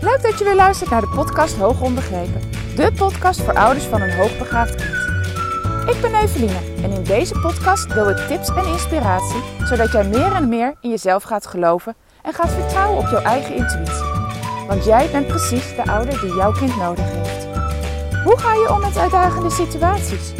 [0.00, 2.40] Leuk dat je weer luistert naar de podcast Hoog Onbegrepen.
[2.76, 4.94] De podcast voor ouders van een hoogbegaafd kind.
[5.96, 9.40] Ik ben Eveline en in deze podcast deel ik tips en inspiratie...
[9.64, 13.54] zodat jij meer en meer in jezelf gaat geloven en gaat vertrouwen op jouw eigen
[13.54, 14.04] intuïtie.
[14.66, 17.46] Want jij bent precies de ouder die jouw kind nodig heeft.
[18.24, 20.32] Hoe ga je om met uitdagende situaties?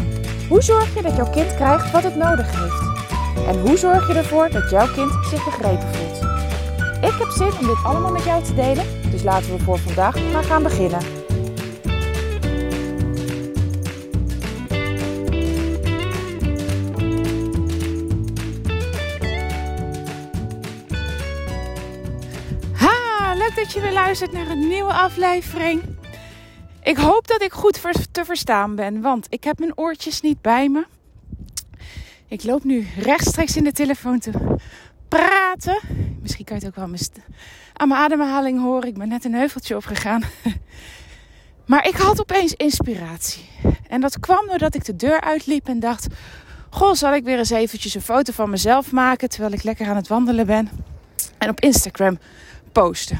[0.49, 2.89] Hoe zorg je dat jouw kind krijgt wat het nodig heeft?
[3.47, 6.30] En hoe zorg je ervoor dat jouw kind zich begrepen voelt?
[7.41, 10.99] Om dit allemaal met jou te delen, dus laten we voor vandaag maar gaan beginnen.
[22.73, 25.81] Ha, leuk dat je weer luistert naar een nieuwe aflevering.
[26.83, 30.69] Ik hoop dat ik goed te verstaan ben, want ik heb mijn oortjes niet bij
[30.69, 30.85] me.
[32.27, 34.31] Ik loop nu rechtstreeks in de telefoon te
[35.17, 35.79] praten.
[36.21, 36.97] Misschien kan je het ook wel
[37.73, 38.87] aan mijn ademhaling horen.
[38.87, 40.23] Ik ben net een heuveltje opgegaan.
[41.65, 43.49] Maar ik had opeens inspiratie.
[43.87, 46.07] En dat kwam doordat ik de deur uitliep en dacht...
[46.69, 49.29] Goh, zal ik weer eens eventjes een foto van mezelf maken...
[49.29, 50.69] terwijl ik lekker aan het wandelen ben.
[51.37, 52.19] En op Instagram
[52.71, 53.19] posten.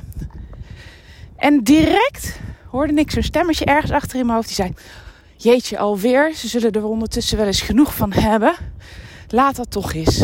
[1.38, 4.48] En direct hoorde ik zo'n stemmetje ergens achter in mijn hoofd.
[4.48, 4.74] Die zei,
[5.38, 8.56] jeetje alweer, ze zullen er ondertussen wel eens genoeg van hebben.
[9.28, 10.24] Laat dat toch eens.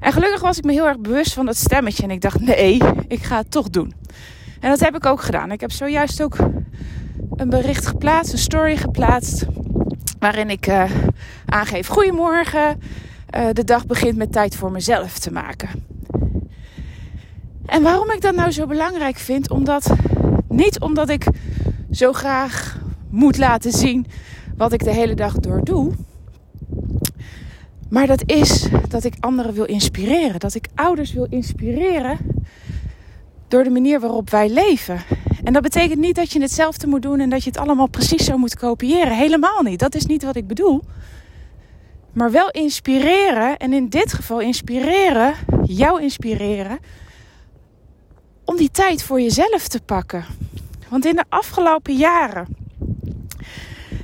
[0.00, 2.02] En gelukkig was ik me heel erg bewust van dat stemmetje.
[2.02, 3.94] En ik dacht, nee, ik ga het toch doen.
[4.60, 5.52] En dat heb ik ook gedaan.
[5.52, 6.36] Ik heb zojuist ook
[7.36, 9.46] een bericht geplaatst, een story geplaatst.
[10.18, 10.90] Waarin ik uh,
[11.46, 12.80] aangeef, goedemorgen.
[13.36, 15.68] Uh, de dag begint met tijd voor mezelf te maken.
[17.66, 19.50] En waarom ik dat nou zo belangrijk vind?
[19.50, 19.92] Omdat,
[20.48, 21.26] niet omdat ik
[21.90, 22.78] zo graag
[23.10, 24.06] moet laten zien
[24.56, 25.92] wat ik de hele dag door doe.
[27.90, 30.40] Maar dat is dat ik anderen wil inspireren.
[30.40, 32.18] Dat ik ouders wil inspireren
[33.48, 35.02] door de manier waarop wij leven.
[35.44, 38.24] En dat betekent niet dat je hetzelfde moet doen en dat je het allemaal precies
[38.24, 39.16] zo moet kopiëren.
[39.16, 39.78] Helemaal niet.
[39.78, 40.82] Dat is niet wat ik bedoel.
[42.12, 43.56] Maar wel inspireren.
[43.56, 46.78] En in dit geval inspireren, jou inspireren.
[48.44, 50.24] Om die tijd voor jezelf te pakken.
[50.88, 52.46] Want in de afgelopen jaren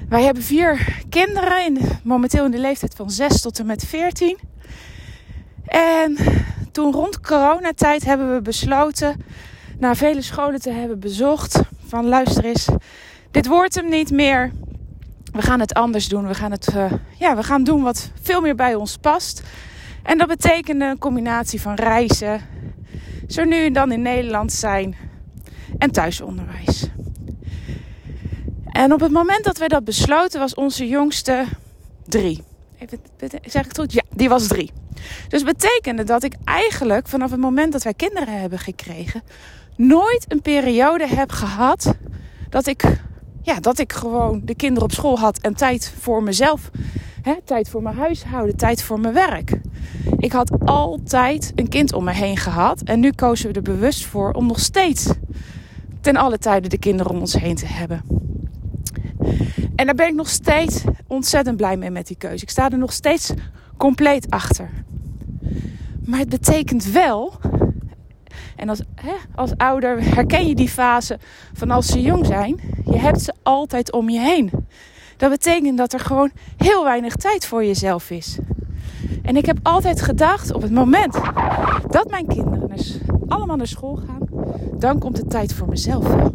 [0.09, 4.39] wij hebben vier kinderen, in, momenteel in de leeftijd van 6 tot en met 14.
[5.67, 6.17] En
[6.73, 9.25] toen rond coronatijd hebben we besloten,
[9.79, 12.69] na vele scholen te hebben bezocht, van luister eens,
[13.31, 14.53] dit wordt hem niet meer.
[15.33, 16.27] We gaan het anders doen.
[16.27, 19.43] We gaan, het, uh, ja, we gaan doen wat veel meer bij ons past.
[20.03, 22.41] En dat betekende een combinatie van reizen,
[23.29, 24.97] zo nu en dan in Nederland zijn
[25.79, 26.89] en thuisonderwijs.
[28.77, 31.45] En op het moment dat wij dat besloten, was onze jongste
[32.05, 32.43] drie.
[32.79, 32.99] Even,
[33.43, 33.93] zeg ik het goed?
[33.93, 34.71] Ja, die was drie.
[35.29, 39.23] Dus betekende dat ik eigenlijk vanaf het moment dat wij kinderen hebben gekregen,
[39.77, 41.95] nooit een periode heb gehad
[42.49, 42.83] dat ik,
[43.43, 46.71] ja, dat ik gewoon de kinderen op school had en tijd voor mezelf.
[47.23, 49.61] Hè, tijd voor mijn huishouden, tijd voor mijn werk.
[50.19, 52.83] Ik had altijd een kind om me heen gehad.
[52.83, 55.09] En nu kozen we er bewust voor om nog steeds
[56.01, 58.16] ten alle tijden de kinderen om ons heen te hebben.
[59.77, 62.43] En daar ben ik nog steeds ontzettend blij mee met die keuze.
[62.43, 63.33] Ik sta er nog steeds
[63.77, 64.71] compleet achter.
[66.05, 67.33] Maar het betekent wel,
[68.57, 71.19] en als, hè, als ouder herken je die fase
[71.53, 74.51] van als ze jong zijn, je hebt ze altijd om je heen.
[75.17, 78.39] Dat betekent dat er gewoon heel weinig tijd voor jezelf is.
[79.23, 81.13] En ik heb altijd gedacht, op het moment
[81.89, 82.71] dat mijn kinderen
[83.29, 84.26] allemaal naar school gaan,
[84.79, 86.33] dan komt de tijd voor mezelf wel.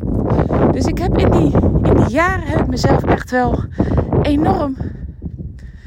[0.71, 1.51] Dus ik heb in die,
[1.83, 3.63] in die jaren heb ik mezelf echt wel
[4.21, 4.77] enorm,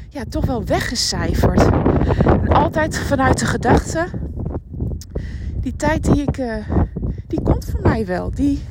[0.09, 1.69] ja, toch wel weggecijferd.
[2.25, 4.05] En altijd vanuit de gedachte,
[5.61, 6.53] die tijd die ik, uh,
[7.27, 8.31] die komt voor mij wel.
[8.31, 8.63] Die,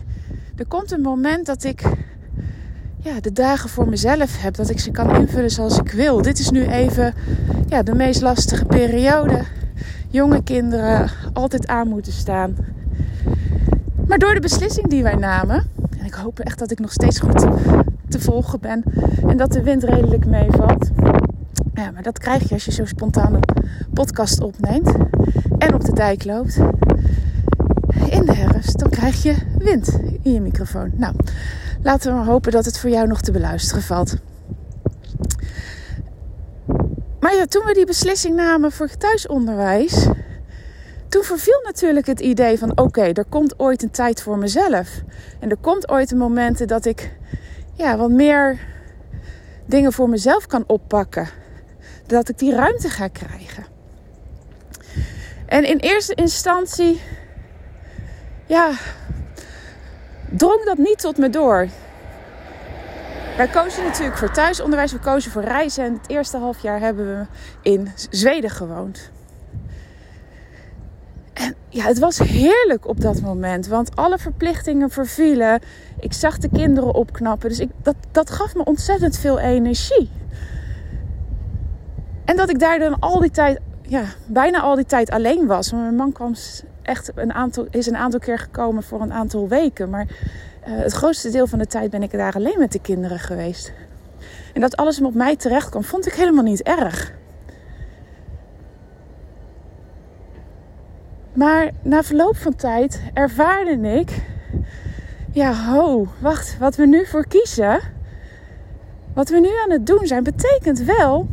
[0.56, 1.82] er komt een moment dat ik
[3.04, 4.54] ja, de dagen voor mezelf heb.
[4.54, 6.22] Dat ik ze kan invullen zoals ik wil.
[6.22, 7.14] Dit is nu even
[7.69, 9.42] ja, de meest lastige periode.
[10.08, 12.56] Jonge kinderen altijd aan moeten staan.
[14.08, 17.18] Maar door de beslissing die wij namen, en ik hoop echt dat ik nog steeds
[17.18, 17.38] goed
[18.08, 18.82] te, volgen ben
[19.26, 20.90] en dat de wind redelijk meevalt.
[21.74, 23.42] Ja, maar dat krijg je als je zo spontaan een
[23.92, 24.94] podcast opneemt
[25.58, 26.56] en op de dijk loopt.
[28.10, 30.90] In de herfst, dan krijg je wind in je microfoon.
[30.94, 31.14] Nou,
[31.82, 34.16] laten we maar hopen dat het voor jou nog te beluisteren valt.
[37.20, 40.06] Maar ja, toen we die beslissing namen voor thuisonderwijs,
[41.14, 44.88] toen verviel natuurlijk het idee van oké, er komt ooit een tijd voor mezelf.
[45.40, 47.12] En er komt ooit een moment dat ik
[47.75, 48.58] ja, wat meer
[49.66, 51.28] dingen voor mezelf kan oppakken.
[52.06, 53.64] Dat ik die ruimte ga krijgen.
[55.46, 57.00] En in eerste instantie,
[58.46, 58.70] ja,
[60.31, 61.69] drong dat niet tot me door.
[63.37, 65.84] Wij kozen natuurlijk voor thuisonderwijs, we kozen voor reizen.
[65.84, 67.26] En het eerste half jaar hebben we
[67.62, 69.12] in Zweden gewoond.
[71.34, 75.60] En ja, het was heerlijk op dat moment, want alle verplichtingen vervielen.
[76.00, 80.10] Ik zag de kinderen opknappen, dus ik, dat, dat gaf me ontzettend veel energie.
[82.25, 85.72] En dat ik daar dan al die tijd, ja, bijna al die tijd alleen was.
[85.72, 86.34] Mijn man kwam
[86.82, 89.90] echt een aantal, is een aantal keer gekomen voor een aantal weken.
[89.90, 93.19] Maar uh, het grootste deel van de tijd ben ik daar alleen met de kinderen
[93.19, 93.72] geweest.
[94.52, 97.12] En dat alles op mij terecht kwam, vond ik helemaal niet erg.
[101.34, 104.22] Maar na verloop van tijd ervaarde ik,
[105.31, 107.81] ja, ho, wacht, wat we nu voor kiezen,
[109.14, 111.28] wat we nu aan het doen zijn, betekent wel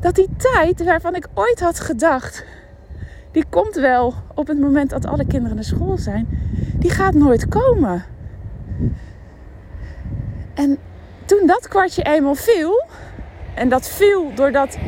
[0.00, 2.44] dat die tijd waarvan ik ooit had gedacht,
[3.32, 6.28] die komt wel op het moment dat alle kinderen naar school zijn,
[6.78, 8.04] die gaat nooit komen.
[10.54, 10.78] En
[11.24, 12.84] toen dat kwartje eenmaal viel,
[13.54, 14.78] en dat viel doordat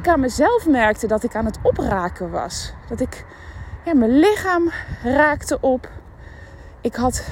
[0.00, 2.72] ik aan mezelf merkte dat ik aan het opraken was.
[2.88, 3.24] Dat ik,
[3.94, 4.70] mijn lichaam
[5.02, 5.88] raakte op.
[6.80, 7.24] Ik had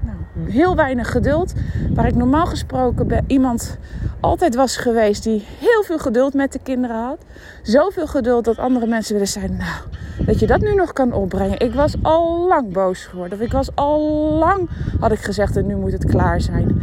[0.00, 1.52] nou, heel weinig geduld.
[1.94, 3.78] Waar ik normaal gesproken bij iemand
[4.20, 7.18] altijd was geweest die heel veel geduld met de kinderen had.
[7.62, 9.56] Zoveel geduld dat andere mensen willen zijn.
[9.56, 9.82] Nou,
[10.26, 11.60] dat je dat nu nog kan opbrengen.
[11.60, 13.40] Ik was al lang boos geworden.
[13.40, 14.00] Ik was al
[14.38, 14.68] lang,
[15.00, 16.80] had ik gezegd, en nu moet het klaar zijn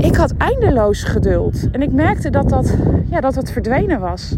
[0.00, 1.70] ik had eindeloos geduld.
[1.70, 2.76] En ik merkte dat dat,
[3.10, 4.36] ja, dat het verdwenen was.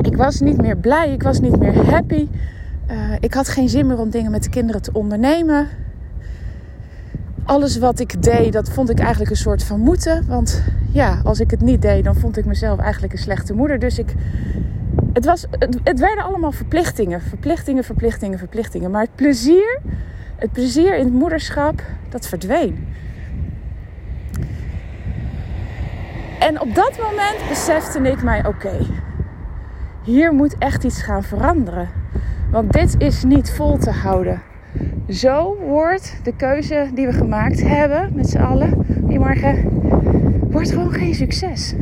[0.00, 2.28] Ik was niet meer blij, ik was niet meer happy.
[2.90, 5.68] Uh, ik had geen zin meer om dingen met de kinderen te ondernemen.
[7.44, 10.26] Alles wat ik deed, dat vond ik eigenlijk een soort van moeten.
[10.26, 13.78] Want ja, als ik het niet deed, dan vond ik mezelf eigenlijk een slechte moeder.
[13.78, 14.14] Dus ik,
[15.12, 17.20] het, was, het, het werden allemaal verplichtingen.
[17.20, 18.90] Verplichtingen, verplichtingen, verplichtingen.
[18.90, 19.80] Maar het plezier,
[20.36, 22.86] het plezier in het moederschap, dat verdween.
[26.46, 28.78] En op dat moment besefte ik mij: oké,
[30.02, 31.88] hier moet echt iets gaan veranderen.
[32.50, 34.42] Want dit is niet vol te houden.
[35.08, 39.68] Zo wordt de keuze die we gemaakt hebben met z'n allen die morgen,
[40.50, 41.74] wordt gewoon geen succes.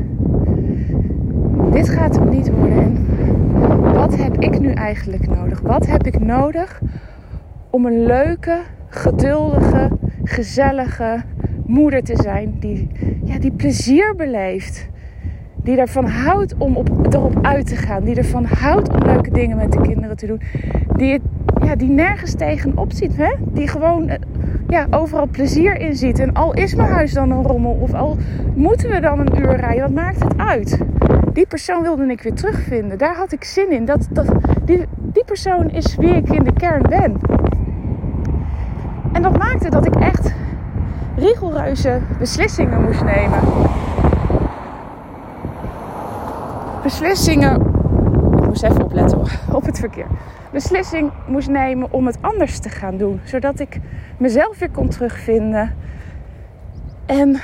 [1.71, 3.07] Dit gaat hem niet worden.
[3.55, 5.61] En wat heb ik nu eigenlijk nodig?
[5.61, 6.81] Wat heb ik nodig
[7.71, 9.91] om een leuke, geduldige,
[10.25, 11.23] gezellige,
[11.67, 12.89] moeder te zijn die,
[13.25, 14.89] ja, die plezier beleeft.
[15.57, 18.05] Die ervan houdt om op, erop uit te gaan.
[18.05, 20.41] Die ervan houdt om leuke dingen met de kinderen te doen.
[20.97, 21.21] Die,
[21.65, 23.17] ja, die nergens tegenop ziet.
[23.17, 23.35] Hè?
[23.53, 24.19] Die gewoon eh,
[24.69, 26.19] ja, overal plezier in ziet.
[26.19, 27.73] En al is mijn huis dan een rommel.
[27.73, 28.17] Of al
[28.55, 29.83] moeten we dan een uur rijden.
[29.83, 30.79] Wat maakt het uit?
[31.33, 32.99] Die persoon wilde ik weer terugvinden.
[32.99, 33.85] Daar had ik zin in.
[33.85, 34.27] Dat, dat,
[34.65, 37.17] die, die persoon is wie ik in de kern ben.
[39.13, 40.35] En dat maakte dat ik echt
[41.17, 43.41] rigoureuze beslissingen moest nemen.
[46.83, 47.61] Beslissingen.
[48.37, 49.19] Ik moest even opletten
[49.59, 50.07] op het verkeer.
[50.53, 53.21] Beslissing moest nemen om het anders te gaan doen.
[53.25, 53.81] Zodat ik
[54.17, 55.75] mezelf weer kon terugvinden.
[57.07, 57.41] En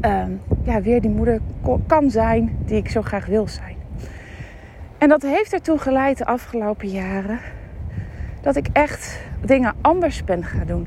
[0.00, 0.24] uh,
[0.62, 1.40] ja, weer die moeder
[1.86, 3.76] kan zijn die ik zo graag wil zijn.
[4.98, 7.38] En dat heeft ertoe geleid de afgelopen jaren
[8.40, 10.86] dat ik echt dingen anders ben gaan doen.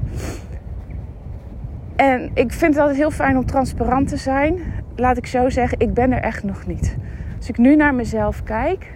[1.96, 4.60] En ik vind het altijd heel fijn om transparant te zijn.
[4.96, 6.98] Laat ik zo zeggen, ik ben er echt nog niet.
[7.38, 8.94] Als ik nu naar mezelf kijk.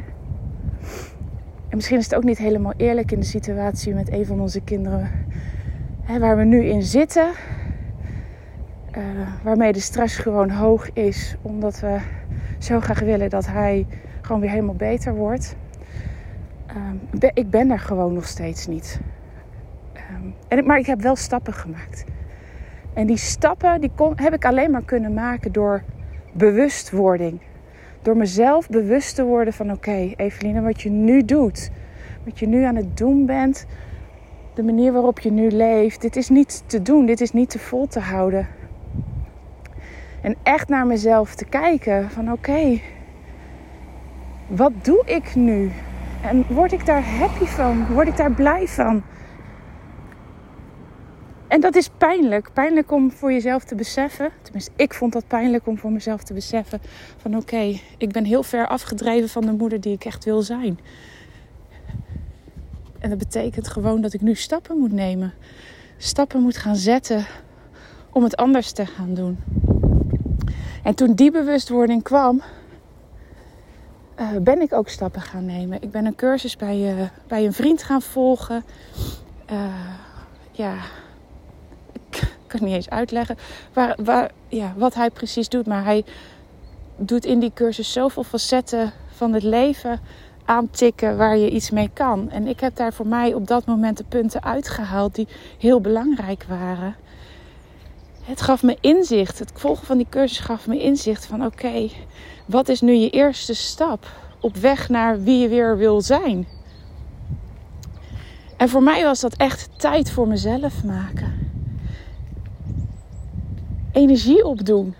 [1.69, 4.61] En misschien is het ook niet helemaal eerlijk in de situatie met een van onze
[4.61, 5.09] kinderen.
[6.01, 7.31] Hè, waar we nu in zitten.
[8.97, 9.03] Uh,
[9.43, 11.35] waarmee de stress gewoon hoog is.
[11.41, 11.97] Omdat we
[12.57, 13.87] zo graag willen dat hij
[14.21, 15.55] gewoon weer helemaal beter wordt.
[17.21, 18.99] Uh, ik ben er gewoon nog steeds niet.
[19.93, 22.05] Um, en, maar ik heb wel stappen gemaakt.
[22.99, 25.83] En die stappen die kon, heb ik alleen maar kunnen maken door
[26.31, 27.39] bewustwording.
[28.01, 31.71] Door mezelf bewust te worden van oké, okay, Eveline, wat je nu doet.
[32.25, 33.65] Wat je nu aan het doen bent.
[34.53, 36.01] De manier waarop je nu leeft.
[36.01, 37.05] Dit is niet te doen.
[37.05, 38.47] Dit is niet te vol te houden.
[40.21, 42.79] En echt naar mezelf te kijken van oké,
[44.47, 45.71] wat doe ik nu?
[46.21, 47.85] En word ik daar happy van?
[47.93, 49.03] Word ik daar blij van?
[51.49, 52.53] En dat is pijnlijk.
[52.53, 54.29] Pijnlijk om voor jezelf te beseffen.
[54.41, 56.81] Tenminste, ik vond dat pijnlijk om voor mezelf te beseffen.
[57.17, 60.79] Van oké, ik ben heel ver afgedreven van de moeder die ik echt wil zijn.
[62.99, 65.33] En dat betekent gewoon dat ik nu stappen moet nemen.
[65.97, 67.25] Stappen moet gaan zetten
[68.09, 69.37] om het anders te gaan doen.
[70.83, 72.41] En toen die bewustwording kwam,
[74.19, 75.81] uh, ben ik ook stappen gaan nemen.
[75.81, 78.63] Ik ben een cursus bij, uh, bij een vriend gaan volgen.
[80.51, 80.98] ja, ik
[82.49, 83.37] kan niet eens uitleggen
[83.73, 85.65] waar, waar, ja, wat hij precies doet.
[85.65, 86.05] Maar hij
[86.97, 89.99] doet in die cursus zoveel facetten van het leven
[90.45, 92.29] aantikken waar je iets mee kan.
[92.29, 95.27] En ik heb daar voor mij op dat moment de punten uitgehaald die
[95.57, 96.95] heel belangrijk waren.
[98.23, 99.39] Het gaf me inzicht.
[99.39, 101.89] Het volgen van die cursus gaf me inzicht van oké,
[102.45, 104.05] wat is nu je eerste stap
[104.39, 106.47] op weg naar wie je weer wil zijn?
[108.57, 111.48] En voor mij was dat echt tijd voor mezelf maken.
[113.91, 114.95] Energie opdoen.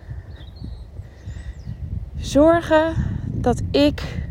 [2.17, 2.93] Zorgen
[3.25, 4.29] dat ik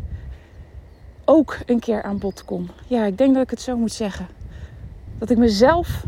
[1.25, 2.69] ook een keer aan bod kom.
[2.87, 4.27] Ja, ik denk dat ik het zo moet zeggen.
[5.17, 6.05] Dat ik mezelf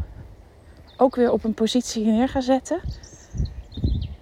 [0.97, 2.79] ook weer op een positie neer ga zetten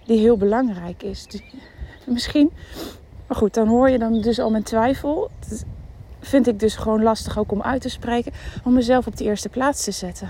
[0.06, 1.28] die heel belangrijk is.
[2.06, 2.52] misschien,
[3.28, 5.32] maar goed, dan hoor je dan dus al mijn twijfel.
[6.20, 8.32] Vind ik dus gewoon lastig ook om uit te spreken,
[8.64, 10.30] om mezelf op de eerste plaats te zetten.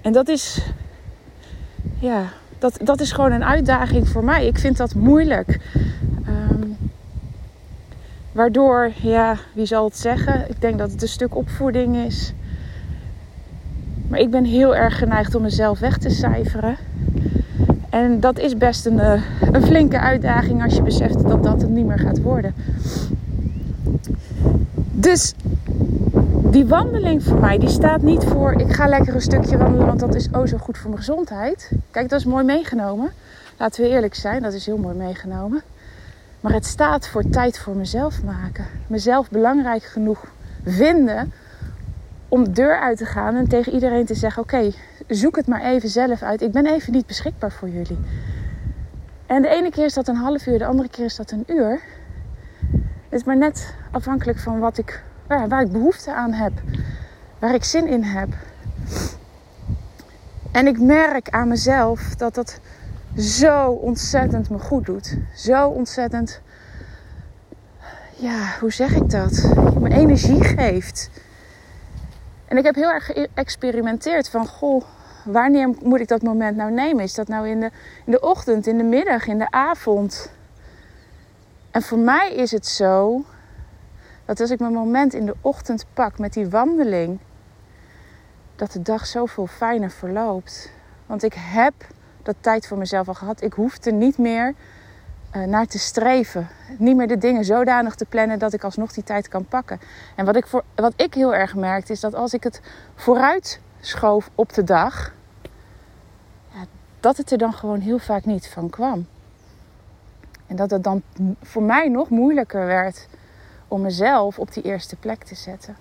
[0.00, 0.60] En dat is,
[1.98, 4.46] ja, dat, dat is gewoon een uitdaging voor mij.
[4.46, 5.58] Ik vind dat moeilijk.
[8.32, 10.44] Waardoor, ja, wie zal het zeggen?
[10.48, 12.32] Ik denk dat het een stuk opvoeding is.
[14.08, 16.76] Maar ik ben heel erg geneigd om mezelf weg te cijferen.
[17.90, 21.70] En dat is best een, eh, een flinke uitdaging als je beseft dat dat het
[21.70, 22.54] niet meer gaat worden.
[24.92, 25.34] Dus
[26.50, 30.00] die wandeling voor mij, die staat niet voor ik ga lekker een stukje wandelen, want
[30.00, 31.70] dat is oh zo goed voor mijn gezondheid.
[31.90, 33.12] Kijk, dat is mooi meegenomen.
[33.56, 35.62] Laten we eerlijk zijn, dat is heel mooi meegenomen.
[36.40, 38.66] Maar het staat voor tijd voor mezelf maken.
[38.86, 40.24] Mezelf belangrijk genoeg
[40.64, 41.32] vinden
[42.28, 44.70] om de deur uit te gaan en tegen iedereen te zeggen: Oké,
[45.08, 46.42] zoek het maar even zelf uit.
[46.42, 47.98] Ik ben even niet beschikbaar voor jullie.
[49.26, 51.44] En de ene keer is dat een half uur, de andere keer is dat een
[51.46, 51.80] uur.
[53.08, 55.02] Het is maar net afhankelijk van wat ik,
[55.38, 56.52] waar, ik behoefte aan heb,
[57.38, 58.28] waar ik zin in heb.
[60.52, 62.60] En ik merk aan mezelf dat dat
[63.16, 65.16] zo ontzettend me goed doet.
[65.34, 66.40] Zo ontzettend,
[68.16, 69.52] ja, hoe zeg ik dat?
[69.80, 71.10] Me energie geeft.
[72.46, 74.84] En ik heb heel erg geëxperimenteerd van, goh,
[75.24, 77.04] wanneer moet ik dat moment nou nemen?
[77.04, 77.70] Is dat nou in de,
[78.04, 80.32] in de ochtend, in de middag, in de avond?
[81.70, 83.24] En voor mij is het zo
[84.30, 87.18] dat als ik mijn moment in de ochtend pak met die wandeling,
[88.56, 90.72] dat de dag zoveel fijner verloopt.
[91.06, 91.74] Want ik heb
[92.22, 93.42] dat tijd voor mezelf al gehad.
[93.42, 94.54] Ik hoefde niet meer
[95.36, 96.48] uh, naar te streven.
[96.78, 99.80] Niet meer de dingen zodanig te plannen dat ik alsnog die tijd kan pakken.
[100.16, 102.60] En wat ik, voor, wat ik heel erg merkte is dat als ik het
[102.94, 105.14] vooruit schoof op de dag,
[106.52, 106.64] ja,
[107.00, 109.06] dat het er dan gewoon heel vaak niet van kwam.
[110.46, 111.02] En dat het dan
[111.42, 113.08] voor mij nog moeilijker werd
[113.70, 115.76] om mezelf op die eerste plek te zetten.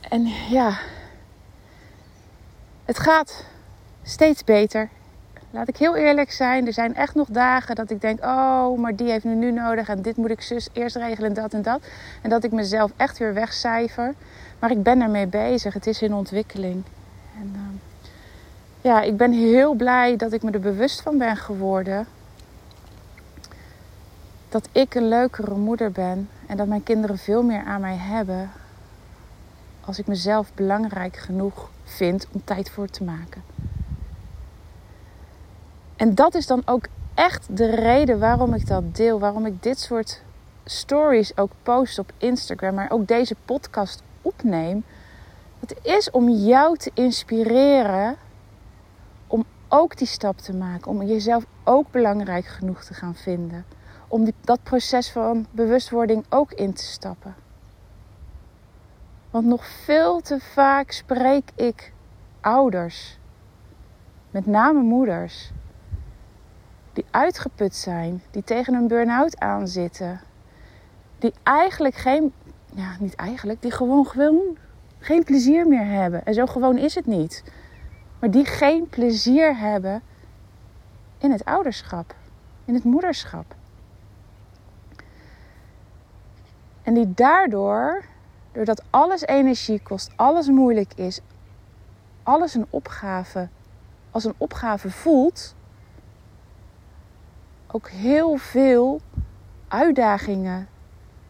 [0.00, 0.78] En ja,
[2.84, 3.44] het gaat
[4.02, 4.88] steeds beter.
[5.50, 6.66] Laat ik heel eerlijk zijn.
[6.66, 9.88] Er zijn echt nog dagen dat ik denk: oh, maar die heeft nu nu nodig
[9.88, 11.80] en dit moet ik zus eerst regelen en dat en dat.
[12.22, 14.14] En dat ik mezelf echt weer wegcijfer.
[14.58, 15.74] Maar ik ben ermee bezig.
[15.74, 16.84] Het is in ontwikkeling.
[17.40, 17.60] En uh,
[18.80, 22.06] ja, ik ben heel blij dat ik me er bewust van ben geworden.
[24.48, 28.50] Dat ik een leukere moeder ben en dat mijn kinderen veel meer aan mij hebben
[29.80, 33.42] als ik mezelf belangrijk genoeg vind om tijd voor te maken.
[35.96, 39.80] En dat is dan ook echt de reden waarom ik dat deel, waarom ik dit
[39.80, 40.22] soort
[40.64, 44.84] stories ook post op Instagram, maar ook deze podcast opneem.
[45.60, 48.16] Het is om jou te inspireren
[49.26, 53.64] om ook die stap te maken, om jezelf ook belangrijk genoeg te gaan vinden,
[54.08, 57.34] om dat proces van bewustwording ook in te stappen.
[59.30, 61.92] Want nog veel te vaak spreek ik
[62.40, 63.18] ouders,
[64.30, 65.50] met name moeders,
[66.92, 70.20] die uitgeput zijn, die tegen een burn-out aanzitten,
[71.18, 72.32] die eigenlijk geen,
[72.74, 74.56] ja, niet eigenlijk, die gewoon, gewoon
[74.98, 76.24] geen plezier meer hebben.
[76.24, 77.44] En zo gewoon is het niet.
[78.18, 80.02] Maar die geen plezier hebben
[81.18, 82.14] in het ouderschap,
[82.64, 83.54] in het moederschap.
[86.88, 88.04] En die daardoor
[88.52, 91.20] Doordat alles energie kost, alles moeilijk is,
[92.22, 93.48] alles een opgave,
[94.10, 95.54] als een opgave voelt,
[97.66, 99.00] ook heel veel
[99.68, 100.68] uitdagingen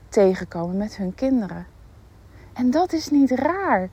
[0.08, 1.66] tegenkomen met hun kinderen.
[2.52, 3.88] En dat is niet raar.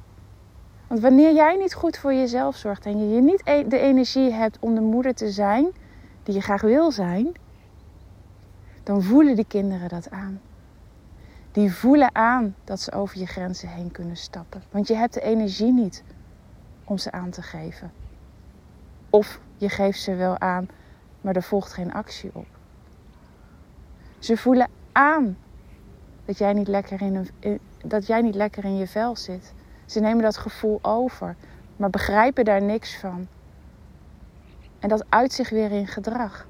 [0.88, 4.57] Want wanneer jij niet goed voor jezelf zorgt en je niet e- de energie hebt
[4.60, 5.67] om de moeder te zijn
[6.24, 7.31] die je graag wil zijn,
[8.84, 10.41] dan voelen die kinderen dat aan.
[11.55, 14.63] Die voelen aan dat ze over je grenzen heen kunnen stappen.
[14.71, 16.03] Want je hebt de energie niet
[16.83, 17.91] om ze aan te geven.
[19.09, 20.67] Of je geeft ze wel aan,
[21.21, 22.45] maar er volgt geen actie op.
[24.19, 25.38] Ze voelen aan
[26.25, 29.53] dat jij niet lekker in, een, dat jij niet lekker in je vel zit.
[29.85, 31.35] Ze nemen dat gevoel over,
[31.75, 33.27] maar begrijpen daar niks van.
[34.79, 36.47] En dat uit zich weer in gedrag.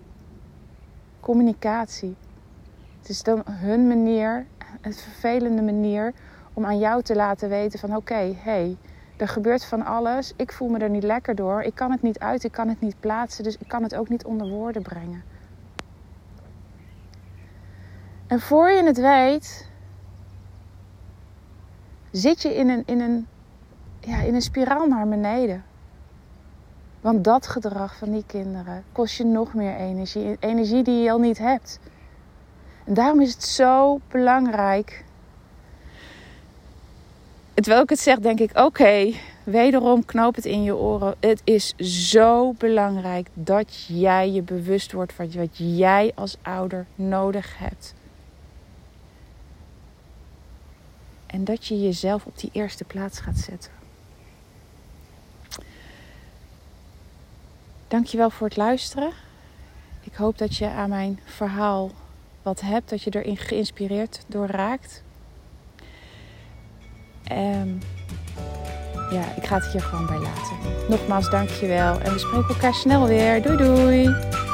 [1.20, 2.16] Communicatie.
[3.00, 4.46] Het is dan hun manier,
[4.86, 6.14] een vervelende manier,
[6.54, 8.78] om aan jou te laten weten van oké, hé, hey,
[9.18, 10.34] er gebeurt van alles.
[10.36, 11.62] Ik voel me er niet lekker door.
[11.62, 14.10] Ik kan het niet uit, ik kan het niet plaatsen, dus ik kan het ook
[14.10, 15.24] niet onder woorden brengen.
[18.28, 19.70] En voor je het weet,
[22.12, 23.28] zit je in een, in een,
[24.00, 25.64] ja, in een spiraal naar beneden.
[27.02, 30.38] Want dat gedrag van die kinderen kost je nog meer energie.
[30.40, 31.80] Energie die je al niet hebt.
[32.86, 35.04] En daarom is het zo belangrijk.
[37.54, 39.14] Terwijl ik het zeg, denk ik: oké,
[39.44, 41.16] wederom knoop het in je oren.
[41.20, 47.58] Het is zo belangrijk dat jij je bewust wordt van wat jij als ouder nodig
[47.58, 47.94] hebt.
[51.26, 53.72] En dat je jezelf op die eerste plaats gaat zetten.
[57.88, 59.12] Dankjewel voor het luisteren.
[60.02, 61.92] Ik hoop dat je aan mijn verhaal
[62.46, 65.04] wat hebt, dat je erin geïnspireerd door raakt.
[67.32, 67.80] Um,
[69.12, 70.58] ja, ik ga het hier gewoon bij laten.
[70.90, 72.00] Nogmaals, dankjewel.
[72.00, 73.42] En we spreken elkaar snel weer.
[73.42, 74.45] Doei doei!